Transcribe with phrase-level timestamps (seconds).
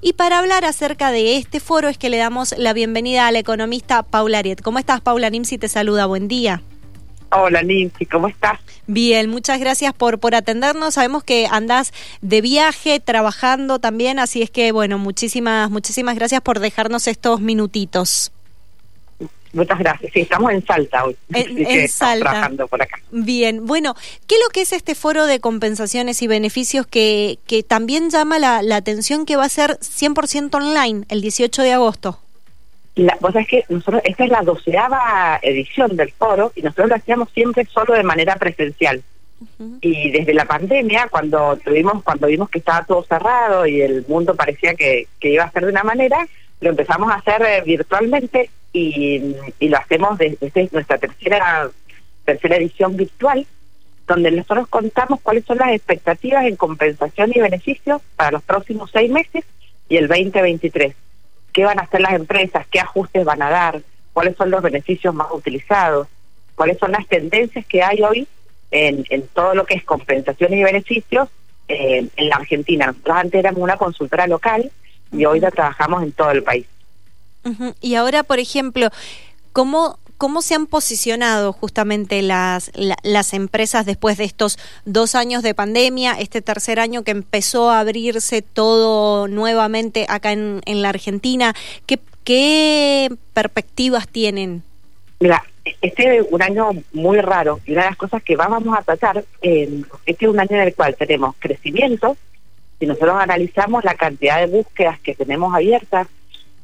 [0.00, 3.40] Y para hablar acerca de este foro es que le damos la bienvenida a la
[3.40, 4.62] economista Paula Ariet.
[4.62, 5.30] ¿Cómo estás, Paula?
[5.30, 6.06] Nimsi te saluda.
[6.06, 6.62] Buen día.
[7.30, 8.58] Hola, Nimsi, ¿cómo estás?
[8.86, 10.94] Bien, muchas gracias por, por atendernos.
[10.94, 11.92] Sabemos que andás
[12.22, 18.32] de viaje, trabajando también, así es que, bueno, muchísimas, muchísimas gracias por dejarnos estos minutitos.
[19.52, 20.12] Muchas gracias.
[20.12, 21.16] Sí, estamos en Salta hoy.
[21.32, 22.30] En, Salta.
[22.30, 22.98] Trabajando por acá.
[23.10, 23.94] Bien, bueno,
[24.26, 28.38] ¿qué es lo que es este foro de compensaciones y beneficios que, que también llama
[28.38, 32.20] la, la atención que va a ser 100% online el 18 de agosto?
[32.94, 36.96] La, vos sabés que nosotros, esta es la doceava edición del foro y nosotros lo
[36.96, 39.02] hacíamos siempre solo de manera presencial.
[39.80, 44.34] Y desde la pandemia, cuando tuvimos, cuando vimos que estaba todo cerrado y el mundo
[44.34, 46.26] parecía que, que iba a ser de una manera,
[46.60, 51.70] lo empezamos a hacer eh, virtualmente y, lo hacemos desde, nuestra tercera
[52.24, 53.46] tercera edición virtual,
[54.06, 59.10] donde nosotros contamos cuáles son las expectativas en compensación y beneficios para los próximos seis
[59.10, 59.44] meses
[59.88, 60.94] y el 2023.
[61.52, 62.66] ¿Qué van a hacer las empresas?
[62.70, 63.80] ¿Qué ajustes van a dar?
[64.12, 66.06] ¿Cuáles son los beneficios más utilizados?
[66.54, 68.28] ¿Cuáles son las tendencias que hay hoy
[68.70, 71.30] en, en todo lo que es compensación y beneficios
[71.68, 72.88] eh, en la Argentina?
[72.88, 74.70] Nosotros antes éramos una consultora local
[75.12, 76.66] y hoy ya trabajamos en todo el país.
[77.80, 78.90] Y ahora, por ejemplo,
[79.52, 82.70] ¿cómo, ¿cómo se han posicionado justamente las,
[83.02, 87.80] las empresas después de estos dos años de pandemia, este tercer año que empezó a
[87.80, 91.54] abrirse todo nuevamente acá en, en la Argentina?
[91.86, 94.62] ¿Qué, ¿Qué perspectivas tienen?
[95.20, 95.42] Mira,
[95.80, 99.24] este es un año muy raro y una de las cosas que vamos a tratar,
[99.42, 102.16] eh, este es un año en el cual tenemos crecimiento,
[102.78, 106.06] si nosotros analizamos la cantidad de búsquedas que tenemos abiertas,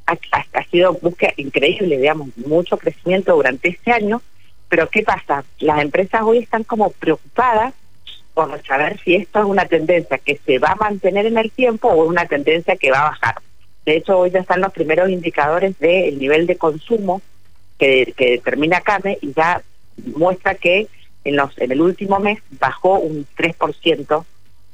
[0.06, 4.20] ha, sido búsqueda increíble, digamos, mucho crecimiento durante este año,
[4.68, 5.44] pero ¿qué pasa?
[5.60, 7.74] Las empresas hoy están como preocupadas
[8.34, 11.88] por saber si esto es una tendencia que se va a mantener en el tiempo
[11.88, 13.36] o una tendencia que va a bajar.
[13.86, 17.22] De hecho, hoy ya están los primeros indicadores del nivel de consumo
[17.78, 19.62] que, que determina CAME y ya
[20.16, 20.88] muestra que
[21.24, 24.24] en, los, en el último mes bajó un 3%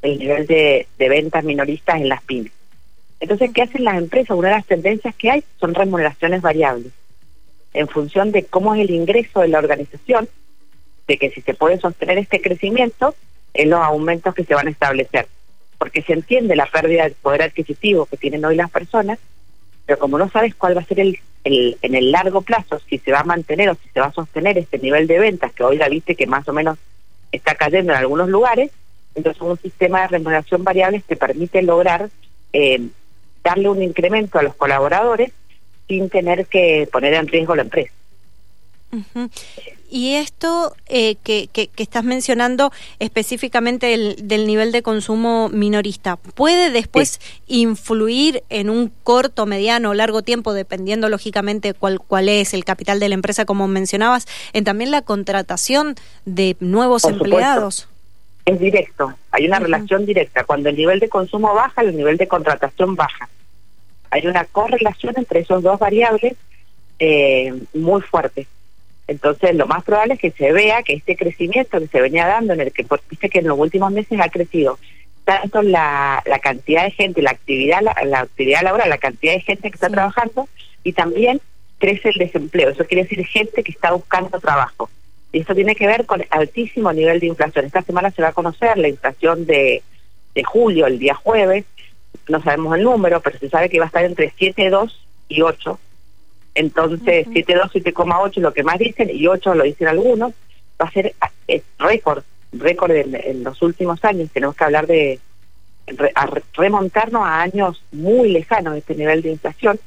[0.02, 2.52] el nivel de, de ventas minoristas en las pymes.
[3.20, 4.36] Entonces, ¿qué hacen las empresas?
[4.36, 6.92] Una de las tendencias que hay son remuneraciones variables.
[7.74, 10.28] En función de cómo es el ingreso de la organización,
[11.06, 13.14] de que si se puede sostener este crecimiento,
[13.54, 15.26] en los aumentos que se van a establecer.
[15.78, 19.18] Porque se entiende la pérdida del poder adquisitivo que tienen hoy las personas,
[19.86, 22.98] pero como no sabes cuál va a ser el, el, en el largo plazo, si
[22.98, 25.64] se va a mantener o si se va a sostener este nivel de ventas, que
[25.64, 26.78] hoy la viste que más o menos
[27.32, 28.70] está cayendo en algunos lugares,
[29.14, 32.10] entonces un sistema de remuneración variable que permite lograr
[32.52, 32.80] eh,
[33.42, 35.32] darle un incremento a los colaboradores
[35.88, 37.92] sin tener que poner en riesgo la empresa.
[39.88, 47.20] Y esto eh, que, que, estás mencionando específicamente del, nivel de consumo minorista, ¿puede después
[47.48, 53.00] influir en un corto, mediano o largo tiempo, dependiendo lógicamente cuál, cuál es el capital
[53.00, 57.88] de la empresa, como mencionabas, en también la contratación de nuevos empleados?
[58.44, 60.44] Es directo, hay una relación directa.
[60.44, 63.28] Cuando el nivel de consumo baja, el nivel de contratación baja.
[64.10, 66.34] Hay una correlación entre esos dos variables
[66.98, 68.46] eh, muy fuerte.
[69.06, 72.52] Entonces, lo más probable es que se vea que este crecimiento que se venía dando,
[72.52, 74.78] en el que viste que en los últimos meses ha crecido
[75.24, 79.70] tanto la, la cantidad de gente, la actividad, la, actividad laboral, la cantidad de gente
[79.70, 80.48] que está trabajando,
[80.84, 81.40] y también
[81.78, 82.70] crece el desempleo.
[82.70, 84.90] Eso quiere decir gente que está buscando trabajo.
[85.32, 87.64] Y esto tiene que ver con altísimo nivel de inflación.
[87.64, 89.82] Esta semana se va a conocer la inflación de,
[90.34, 91.64] de julio, el día jueves.
[92.28, 94.92] No sabemos el número, pero se sabe que va a estar entre 7,2
[95.28, 95.78] y 8
[96.54, 97.46] entonces, uh -huh.
[97.46, 100.32] 7,2, 7,8 lo que más dicen, y 8 lo dicen algunos,
[100.80, 101.14] va a ser
[101.48, 104.30] eh, récord, récord en, en, los últimos años.
[104.32, 105.20] Tenemos que hablar de
[106.14, 109.80] a remontarnos a años muy lejanos de este nivel de inflación.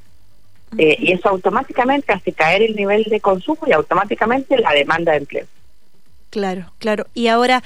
[0.78, 5.20] Eh, y eso automáticamente hace caer el nivel de consumo y automáticamente la demanda de
[5.20, 5.46] empleo.
[6.30, 7.06] Claro, claro.
[7.14, 7.64] Y ahora,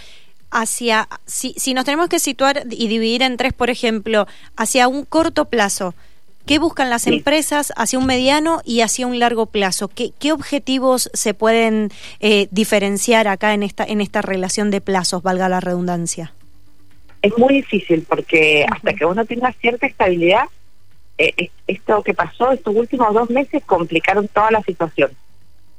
[0.51, 5.05] hacia, si, si nos tenemos que situar y dividir en tres, por ejemplo, hacia un
[5.05, 5.93] corto plazo,
[6.47, 7.13] ¿Qué buscan las sí.
[7.13, 9.89] empresas hacia un mediano y hacia un largo plazo?
[9.89, 15.21] ¿Qué, qué objetivos se pueden eh, diferenciar acá en esta, en esta relación de plazos,
[15.21, 16.31] valga la redundancia?
[17.21, 18.75] Es muy difícil porque uh -huh.
[18.77, 20.45] hasta que uno tenga cierta estabilidad,
[21.17, 25.11] eh, esto que pasó estos últimos dos meses complicaron toda la situación,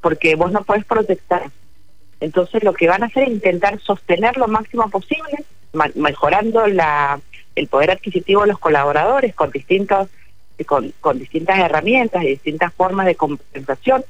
[0.00, 1.50] porque vos no podés protestar.
[2.20, 5.44] Entonces lo que van a hacer es intentar sostener lo máximo posible,
[5.94, 7.20] mejorando la,
[7.55, 10.08] el poder adquisitivo de los colaboradores con distintos
[10.67, 14.05] con, con distintas herramientas y distintas formas de compensación,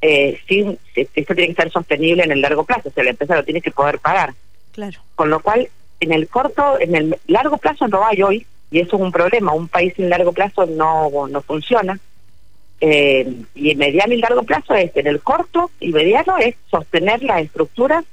[0.00, 3.36] eh, sin, esto tiene que ser sostenible en el largo plazo, o sea, la empresa
[3.36, 4.34] lo tiene que poder pagar.
[4.72, 5.00] Claro.
[5.14, 5.68] Con lo cual,
[6.00, 9.52] en el corto, en el largo plazo no hay hoy y eso es un problema.
[9.52, 11.96] Un país sin largo plazo no, no funciona.
[12.80, 17.42] Eh, y mediano y largo plazo es, en el corto y mediano es sostener las
[17.42, 18.04] estructuras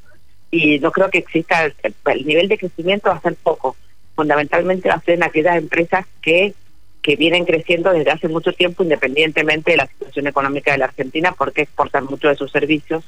[0.52, 1.74] y no creo que exista, el,
[2.06, 3.76] el nivel de crecimiento va a ser poco.
[4.16, 6.54] Fundamentalmente va a ser en aquellas empresas que
[7.02, 11.34] que vienen creciendo desde hace mucho tiempo independientemente de la situación económica de la Argentina
[11.36, 13.04] porque exportan muchos de sus servicios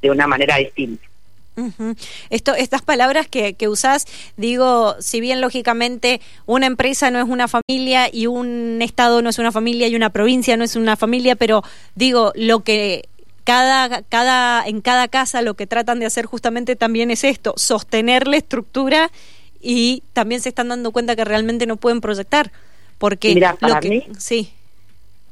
[0.00, 1.06] de una manera distinta.
[2.30, 4.06] Esto, estas palabras que, que usás,
[4.36, 9.38] digo, si bien lógicamente una empresa no es una familia y un estado no es
[9.38, 11.62] una familia y una provincia no es una familia, pero
[11.94, 13.08] digo, lo que
[13.44, 18.28] cada, cada, en cada casa lo que tratan de hacer justamente también es esto, sostener
[18.28, 19.10] la estructura
[19.60, 22.50] y también se están dando cuenta que realmente no pueden proyectar.
[22.98, 24.52] Porque Mira, para mí sí.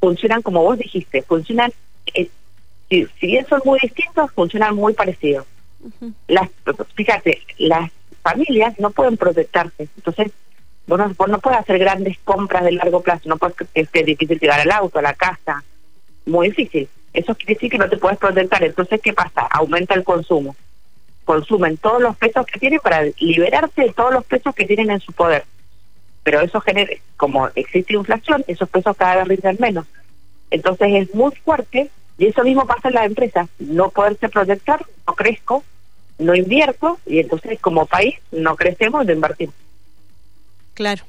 [0.01, 1.73] funcionan como vos dijiste, funcionan,
[2.15, 2.29] eh,
[2.89, 5.47] si, bien son muy distintos, funcionan muy parecidos.
[6.29, 6.49] Las,
[6.95, 7.91] fíjate, las
[8.23, 10.33] familias no pueden proyectarse, entonces
[10.87, 14.07] vos no, vos no puedes hacer grandes compras de largo plazo, no puedes que es
[14.07, 15.63] difícil llegar al auto, a la casa,
[16.27, 16.89] muy difícil.
[17.13, 19.43] Eso quiere decir que no te puedes proyectar, entonces ¿qué pasa?
[19.51, 20.55] Aumenta el consumo.
[21.25, 25.01] Consumen todos los pesos que tienen para liberarse de todos los pesos que tienen en
[25.01, 25.45] su poder
[26.23, 29.87] pero eso genera, como existe inflación, esos pesos cada vez rinden menos.
[30.51, 35.15] Entonces es muy fuerte y eso mismo pasa en las empresas, no poderse proyectar, no
[35.15, 35.65] crezco,
[36.21, 39.55] no invierto y entonces como país no crecemos, no invertimos.
[40.75, 41.05] Claro.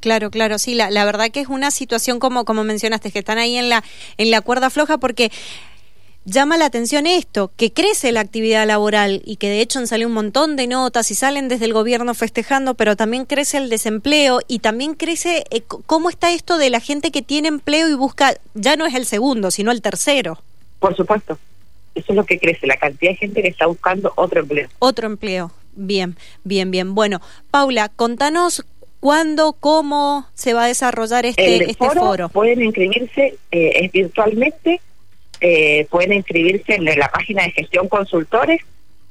[0.00, 3.38] Claro, claro, sí, la, la verdad que es una situación como como mencionaste que están
[3.38, 3.82] ahí en la
[4.16, 5.32] en la cuerda floja porque
[6.28, 10.08] llama la atención esto, que crece la actividad laboral y que de hecho han salido
[10.08, 14.40] un montón de notas y salen desde el gobierno festejando, pero también crece el desempleo
[14.46, 18.34] y también crece eh, cómo está esto de la gente que tiene empleo y busca,
[18.54, 20.38] ya no es el segundo, sino el tercero.
[20.78, 21.38] Por supuesto,
[21.98, 24.68] eso es lo que crece, la cantidad de gente que está buscando otro empleo.
[24.78, 26.94] Otro empleo, bien, bien, bien.
[26.94, 28.64] Bueno, Paula, contanos
[29.00, 34.80] ¿Cuándo, cómo se va a desarrollar este, este foro, Pueden inscribirse eh, es virtualmente
[35.40, 38.60] eh, pueden inscribirse en la página de gestión consultores,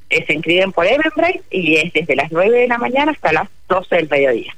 [0.10, 3.50] eh, se inscriben por Eventbrite y es desde las 9 de la mañana hasta las
[3.70, 4.56] 12 del mediodía.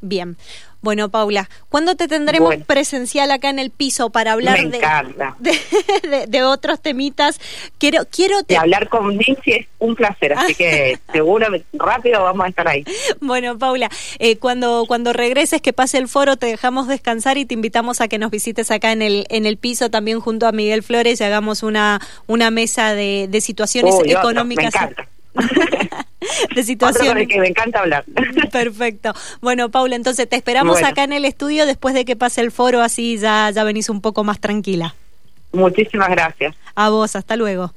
[0.00, 0.36] Bien.
[0.82, 4.58] Bueno, Paula, ¿cuándo te tendremos presencial acá en el piso para hablar
[5.38, 7.38] de, de, otros temitas?
[7.78, 12.48] Quiero, quiero de hablar con Nancy es un placer, así que seguro rápido vamos a
[12.48, 12.84] estar ahí.
[13.20, 17.52] Bueno, Paula, eh, cuando cuando regreses que pase el foro te dejamos descansar y te
[17.54, 20.82] invitamos a que nos visites acá en el en el piso también junto a Miguel
[20.82, 24.72] Flores y hagamos una una mesa de, de situaciones económicas.
[26.54, 27.26] de situación.
[27.26, 28.04] que me encanta hablar.
[28.52, 29.12] Perfecto.
[29.40, 32.80] Bueno, Paula, entonces te esperamos acá en el estudio después de que pase el foro,
[32.80, 34.94] así ya, ya venís un poco más tranquila.
[35.52, 36.54] Muchísimas gracias.
[36.74, 37.72] A vos, hasta luego.